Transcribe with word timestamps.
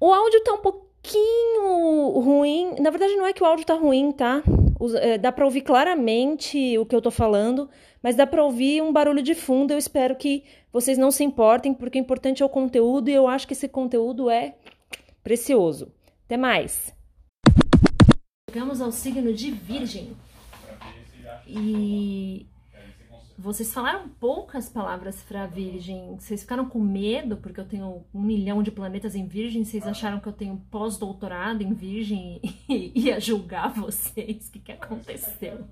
O 0.00 0.12
áudio 0.12 0.42
tá 0.42 0.52
um 0.52 0.58
pouquinho 0.58 2.20
ruim. 2.20 2.74
Na 2.80 2.90
verdade, 2.90 3.16
não 3.16 3.26
é 3.26 3.32
que 3.32 3.42
o 3.42 3.46
áudio 3.46 3.64
tá 3.64 3.74
ruim, 3.74 4.12
tá? 4.12 4.42
É, 5.00 5.16
dá 5.16 5.32
para 5.32 5.44
ouvir 5.44 5.62
claramente 5.62 6.76
o 6.78 6.84
que 6.84 6.94
eu 6.94 7.00
tô 7.00 7.10
falando, 7.10 7.70
mas 8.02 8.16
dá 8.16 8.26
para 8.26 8.44
ouvir 8.44 8.82
um 8.82 8.92
barulho 8.92 9.22
de 9.22 9.34
fundo. 9.34 9.72
Eu 9.72 9.78
espero 9.78 10.16
que 10.16 10.44
vocês 10.72 10.98
não 10.98 11.10
se 11.10 11.24
importem, 11.24 11.72
porque 11.72 11.98
o 11.98 12.00
importante 12.00 12.42
é 12.42 12.46
o 12.46 12.48
conteúdo 12.48 13.08
e 13.08 13.14
eu 13.14 13.26
acho 13.26 13.46
que 13.46 13.52
esse 13.52 13.68
conteúdo 13.68 14.28
é 14.28 14.56
precioso. 15.22 15.92
Até 16.26 16.36
mais! 16.36 16.92
Chegamos 18.50 18.80
ao 18.80 18.92
signo 18.92 19.32
de 19.32 19.50
Virgem. 19.50 20.16
E 21.46 22.43
vocês 23.44 23.74
falaram 23.74 24.08
poucas 24.08 24.70
palavras 24.70 25.22
para 25.22 25.46
Virgem. 25.46 26.16
Vocês 26.18 26.40
ficaram 26.40 26.66
com 26.66 26.80
medo 26.80 27.36
porque 27.36 27.60
eu 27.60 27.66
tenho 27.66 28.02
um 28.14 28.22
milhão 28.22 28.62
de 28.62 28.70
planetas 28.70 29.14
em 29.14 29.26
Virgem. 29.26 29.62
Vocês 29.64 29.86
acharam 29.86 30.18
que 30.18 30.26
eu 30.26 30.32
tenho 30.32 30.56
pós-doutorado 30.70 31.62
em 31.62 31.74
Virgem 31.74 32.40
e 32.66 32.92
ia 32.94 33.20
julgar 33.20 33.68
vocês? 33.68 34.48
O 34.48 34.52
que, 34.52 34.58
que 34.60 34.72
aconteceu? 34.72 35.66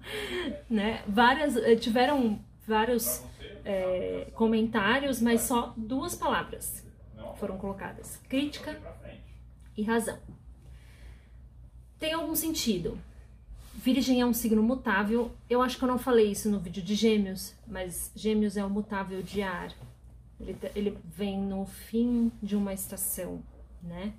Né? 0.68 1.02
Várias 1.08 1.56
eh, 1.56 1.74
tiveram 1.74 2.38
vários 2.68 3.24
é, 3.64 4.28
comentários, 4.34 5.22
mas 5.22 5.40
só 5.40 5.72
duas 5.74 6.14
palavras 6.14 6.86
foram 7.36 7.56
colocadas: 7.56 8.20
crítica 8.28 8.78
e 9.74 9.82
razão. 9.82 10.18
Tem 11.98 12.12
algum 12.12 12.34
sentido? 12.34 12.98
Virgem 13.74 14.20
é 14.20 14.26
um 14.26 14.32
signo 14.34 14.62
mutável. 14.62 15.32
Eu 15.48 15.62
acho 15.62 15.78
que 15.78 15.84
eu 15.84 15.88
não 15.88 15.98
falei 15.98 16.30
isso 16.30 16.50
no 16.50 16.60
vídeo 16.60 16.82
de 16.82 16.94
Gêmeos, 16.94 17.54
mas 17.66 18.12
Gêmeos 18.14 18.56
é 18.56 18.64
um 18.64 18.70
mutável 18.70 19.22
de 19.22 19.42
ar. 19.42 19.72
Ele, 20.40 20.54
tá, 20.54 20.68
ele 20.74 20.98
vem 21.04 21.40
no 21.40 21.64
fim 21.66 22.30
de 22.42 22.56
uma 22.56 22.72
estação, 22.72 23.42
né? 23.82 24.12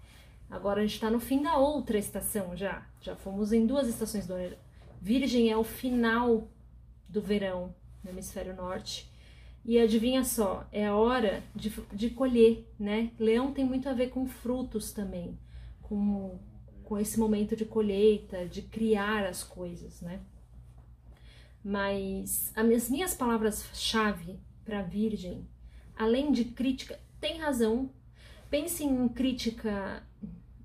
Agora 0.49 0.79
a 0.79 0.83
gente 0.83 0.95
está 0.95 1.09
no 1.09 1.19
fim 1.19 1.41
da 1.41 1.57
outra 1.57 1.97
estação 1.97 2.55
já. 2.55 2.85
Já 3.01 3.15
fomos 3.15 3.53
em 3.53 3.65
duas 3.65 3.87
estações 3.87 4.27
do 4.27 4.33
ano. 4.33 4.55
Virgem 5.01 5.51
é 5.51 5.57
o 5.57 5.63
final 5.63 6.47
do 7.07 7.21
verão 7.21 7.73
no 8.03 8.09
hemisfério 8.09 8.55
norte. 8.55 9.11
E 9.65 9.79
adivinha 9.79 10.25
só, 10.25 10.67
é 10.71 10.87
a 10.87 10.95
hora 10.95 11.41
de, 11.55 11.73
de 11.93 12.09
colher, 12.09 12.67
né? 12.77 13.11
Leão 13.17 13.53
tem 13.53 13.63
muito 13.63 13.87
a 13.87 13.93
ver 13.93 14.09
com 14.09 14.25
frutos 14.25 14.91
também, 14.91 15.37
com 15.81 16.37
com 16.83 16.97
esse 16.97 17.19
momento 17.19 17.55
de 17.55 17.65
colheita, 17.65 18.45
de 18.45 18.61
criar 18.61 19.25
as 19.25 19.43
coisas, 19.43 20.01
né? 20.01 20.19
Mas 21.63 22.51
as 22.55 22.89
minhas 22.89 23.15
palavras-chave 23.15 24.37
para 24.65 24.81
Virgem, 24.81 25.47
além 25.95 26.31
de 26.31 26.45
crítica, 26.45 26.99
tem 27.21 27.37
razão. 27.39 27.89
Pense 28.49 28.83
em 28.83 29.07
crítica. 29.07 30.03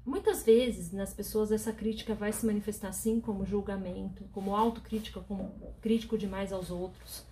Muitas 0.05 0.43
vezes 0.43 0.93
nas 0.93 1.15
pessoas 1.15 1.53
essa 1.53 1.73
crítica 1.73 2.15
vai 2.15 2.33
se 2.33 2.45
manifestar 2.45 2.89
assim 2.89 3.21
como 3.21 3.47
julgamento, 3.47 4.25
como 4.33 4.57
autocrítica, 4.57 5.21
como 5.21 5.53
crítico 5.81 6.19
demais 6.19 6.53
aos 6.53 6.71
outros. 6.71 7.25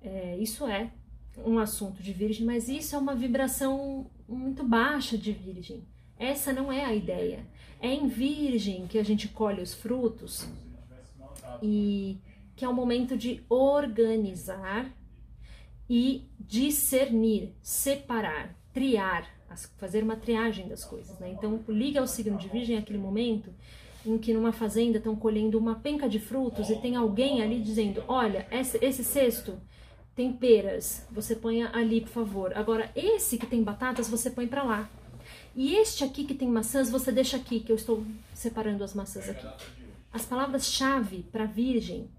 É, 0.00 0.36
isso 0.38 0.66
é 0.66 0.92
um 1.38 1.58
assunto 1.58 2.02
de 2.02 2.12
Virgem, 2.12 2.44
mas 2.44 2.68
isso 2.68 2.94
é 2.94 2.98
uma 2.98 3.14
vibração 3.14 4.10
muito 4.28 4.62
baixa 4.62 5.16
de 5.16 5.32
Virgem. 5.32 5.84
Essa 6.22 6.52
não 6.52 6.72
é 6.72 6.84
a 6.84 6.94
ideia. 6.94 7.44
É 7.80 7.92
em 7.92 8.06
Virgem 8.06 8.86
que 8.86 8.96
a 8.96 9.02
gente 9.02 9.26
colhe 9.26 9.60
os 9.60 9.74
frutos 9.74 10.46
e 11.60 12.16
que 12.54 12.64
é 12.64 12.68
o 12.68 12.72
momento 12.72 13.16
de 13.16 13.42
organizar 13.48 14.88
e 15.90 16.24
discernir, 16.38 17.52
separar, 17.60 18.54
triar, 18.72 19.28
fazer 19.76 20.04
uma 20.04 20.14
triagem 20.14 20.68
das 20.68 20.84
coisas. 20.84 21.18
Né? 21.18 21.30
Então, 21.30 21.58
liga 21.68 21.98
ao 21.98 22.06
signo 22.06 22.38
de 22.38 22.46
Virgem 22.46 22.78
aquele 22.78 22.98
momento 22.98 23.52
em 24.06 24.16
que 24.16 24.32
numa 24.32 24.52
fazenda 24.52 24.98
estão 24.98 25.16
colhendo 25.16 25.58
uma 25.58 25.74
penca 25.74 26.08
de 26.08 26.20
frutos 26.20 26.70
e 26.70 26.76
tem 26.76 26.94
alguém 26.94 27.42
ali 27.42 27.60
dizendo: 27.60 28.04
Olha, 28.06 28.46
esse, 28.52 28.78
esse 28.80 29.02
cesto 29.02 29.58
tem 30.14 30.32
peras, 30.32 31.04
você 31.10 31.34
põe 31.34 31.64
ali, 31.64 32.00
por 32.00 32.10
favor. 32.10 32.56
Agora, 32.56 32.92
esse 32.94 33.36
que 33.36 33.46
tem 33.46 33.60
batatas, 33.60 34.08
você 34.08 34.30
põe 34.30 34.46
para 34.46 34.62
lá. 34.62 35.01
E 35.54 35.74
este 35.76 36.04
aqui 36.04 36.24
que 36.24 36.34
tem 36.34 36.48
maçãs, 36.48 36.90
você 36.90 37.12
deixa 37.12 37.36
aqui, 37.36 37.60
que 37.60 37.70
eu 37.70 37.76
estou 37.76 38.04
separando 38.34 38.82
as 38.82 38.94
maçãs 38.94 39.28
aqui. 39.28 39.46
As 40.12 40.24
palavras-chave 40.24 41.24
para 41.30 41.44
virgem, 41.44 42.10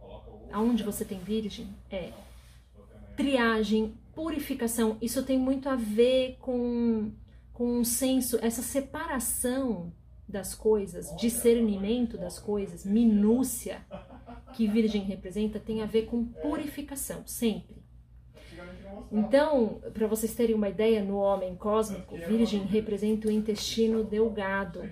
aonde 0.52 0.84
você 0.84 1.04
tem 1.04 1.20
virgem, 1.20 1.68
é 1.90 2.12
triagem, 3.16 3.94
purificação. 4.14 4.98
Isso 5.02 5.24
tem 5.24 5.38
muito 5.38 5.70
a 5.70 5.76
ver 5.76 6.38
com, 6.40 7.12
com 7.52 7.80
um 7.80 7.84
senso, 7.84 8.38
essa 8.42 8.62
separação 8.62 9.92
das 10.28 10.56
coisas, 10.56 11.16
discernimento 11.18 12.18
das 12.18 12.40
coisas, 12.40 12.86
minúcia 12.86 13.86
que 14.56 14.68
virgem 14.68 15.04
representa, 15.04 15.60
tem 15.60 15.82
a 15.82 15.86
ver 15.86 16.04
com 16.06 16.26
purificação, 16.26 17.24
sempre. 17.26 17.83
Então, 19.12 19.82
para 19.94 20.08
vocês 20.08 20.34
terem 20.34 20.56
uma 20.56 20.70
ideia, 20.70 21.04
no 21.04 21.18
homem 21.18 21.56
cósmico, 21.56 22.16
Virgem 22.18 22.64
representa 22.64 23.28
o 23.28 23.32
intestino 23.32 24.04
delgado. 24.04 24.90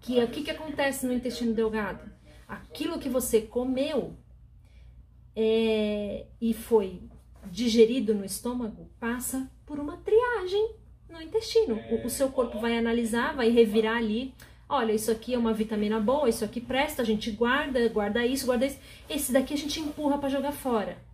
Que 0.00 0.22
o 0.22 0.28
que, 0.28 0.42
que 0.42 0.50
acontece 0.50 1.06
no 1.06 1.12
intestino 1.12 1.52
delgado? 1.52 2.10
Aquilo 2.48 2.98
que 2.98 3.08
você 3.08 3.42
comeu 3.42 4.14
é, 5.36 6.26
e 6.40 6.52
foi 6.52 7.02
digerido 7.50 8.14
no 8.14 8.24
estômago 8.24 8.90
passa 8.98 9.50
por 9.64 9.78
uma 9.78 9.96
triagem 9.98 10.74
no 11.08 11.20
intestino. 11.20 11.76
O, 11.90 12.06
o, 12.06 12.10
seu 12.10 12.30
corpo 12.30 12.58
vai 12.58 12.76
analisar, 12.76 13.34
vai 13.34 13.50
revirar 13.50 13.96
ali. 13.96 14.34
Olha, 14.68 14.92
isso 14.92 15.10
aqui 15.10 15.34
é 15.34 15.38
uma 15.38 15.52
vitamina 15.52 16.00
boa, 16.00 16.28
isso 16.28 16.44
aqui 16.44 16.60
presta, 16.60 17.02
a 17.02 17.04
gente 17.04 17.30
guarda, 17.30 17.88
guarda 17.88 18.24
isso, 18.24 18.46
guarda 18.46 18.66
isso. 18.66 18.78
Esse 19.08 19.32
daqui 19.32 19.54
a 19.54 19.56
gente 19.56 19.80
empurra 19.80 20.18
para 20.18 20.28
jogar 20.28 20.52
fora 20.52 21.09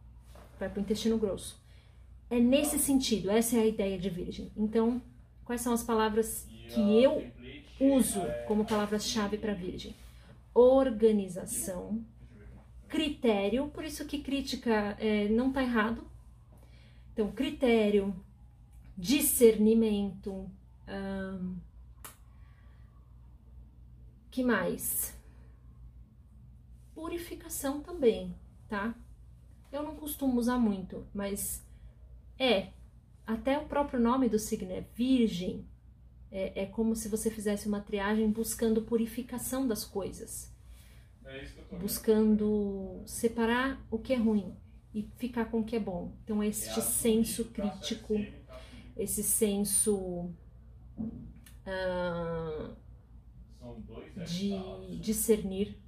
vai 0.59 0.69
para 0.69 0.79
o 0.79 0.83
intestino 0.83 1.19
grosso. 1.19 1.61
É 2.29 2.39
nesse 2.39 2.79
sentido, 2.79 3.31
essa 3.31 3.57
é 3.57 3.61
a 3.61 3.67
ideia 3.67 3.99
de 3.99 4.11
virgem. 4.11 4.51
Então, 4.57 5.01
quais 5.45 5.61
são 5.61 5.73
as 5.73 5.85
palavras 5.85 6.47
que 6.69 7.03
eu 7.03 7.25
uso 7.81 8.21
como 8.47 8.65
palavras-chave 8.65 9.39
para 9.39 9.55
virgem? 9.55 9.95
Organização, 10.53 12.05
critério, 12.89 13.69
por 13.69 13.85
isso 13.85 14.05
que 14.07 14.19
crítica 14.19 14.97
é, 14.99 15.29
não 15.29 15.49
está 15.49 15.63
errado. 15.63 16.05
Então, 17.13 17.31
critério, 17.31 18.15
discernimento, 18.97 20.51
hum, 20.89 21.57
que 24.31 24.43
mais? 24.43 25.17
Purificação 26.95 27.81
também, 27.81 28.35
tá? 28.69 28.95
Eu 29.73 29.83
não 29.83 29.97
costumo 29.97 30.39
usar 30.39 30.59
muito, 30.59 31.07
mas 31.15 31.65
é. 32.39 32.69
Até 33.27 33.59
o 33.59 33.67
próprio 33.67 33.99
nome 33.99 34.29
do 34.29 34.39
signo 34.39 34.71
é 34.73 34.81
Virgem. 34.95 35.67
É, 36.31 36.63
é 36.63 36.67
como 36.67 36.95
se 36.95 37.09
você 37.09 37.31
fizesse 37.31 37.67
uma 37.67 37.81
triagem 37.81 38.31
buscando 38.31 38.83
purificação 38.83 39.67
das 39.67 39.85
coisas. 39.85 40.55
É 41.25 41.77
buscando 41.79 43.03
separar 43.05 43.85
o 43.91 43.99
que 43.99 44.13
é 44.13 44.17
ruim 44.17 44.55
e 44.95 45.03
ficar 45.17 45.47
com 45.47 45.61
o 45.61 45.65
que 45.65 45.77
é 45.77 45.81
bom. 45.81 46.13
Então, 46.25 46.43
é 46.43 46.47
este 46.47 46.81
senso 46.81 47.47
crítico, 47.47 48.15
esse 48.97 49.23
senso 49.23 50.31
uh, 51.67 52.77
de 54.25 54.99
discernir 55.01 55.79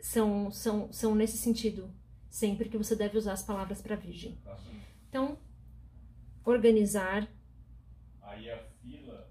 são, 0.00 0.50
são, 0.50 0.92
são 0.92 1.14
nesse 1.14 1.36
sentido, 1.36 1.90
sempre 2.36 2.68
que 2.68 2.76
você 2.76 2.94
deve 2.94 3.16
usar 3.16 3.32
as 3.32 3.42
palavras 3.42 3.80
para 3.80 3.96
virgem. 3.96 4.36
Então, 5.08 5.38
organizar, 6.44 7.26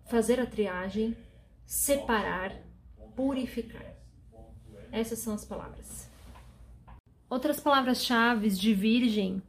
fazer 0.05 0.39
a 0.39 0.45
triagem, 0.47 1.15
separar, 1.67 2.51
purificar. 3.15 3.95
Essas 4.91 5.19
são 5.19 5.35
as 5.35 5.45
palavras. 5.45 6.09
Outras 7.29 7.59
palavras-chave 7.59 8.49
de 8.49 8.73
virgem, 8.73 9.39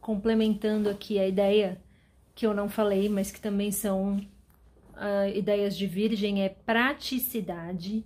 complementando 0.00 0.90
aqui 0.90 1.16
a 1.20 1.28
ideia 1.28 1.80
que 2.34 2.44
eu 2.44 2.52
não 2.52 2.68
falei, 2.68 3.08
mas 3.08 3.30
que 3.30 3.40
também 3.40 3.70
são 3.70 4.16
uh, 4.16 5.28
ideias 5.32 5.76
de 5.76 5.86
virgem, 5.86 6.42
é 6.42 6.48
praticidade, 6.48 8.04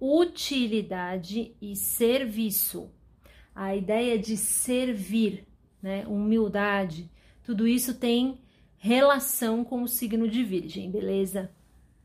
utilidade 0.00 1.54
e 1.60 1.76
serviço. 1.76 2.90
A 3.62 3.76
ideia 3.76 4.18
de 4.18 4.38
servir, 4.38 5.46
né, 5.82 6.06
humildade, 6.06 7.10
tudo 7.44 7.68
isso 7.68 7.92
tem 7.92 8.40
relação 8.78 9.62
com 9.62 9.82
o 9.82 9.86
signo 9.86 10.26
de 10.26 10.42
Virgem, 10.42 10.90
beleza? 10.90 11.50